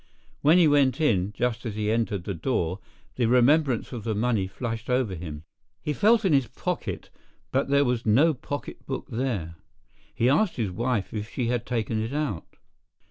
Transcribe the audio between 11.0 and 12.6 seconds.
if she had taken it out.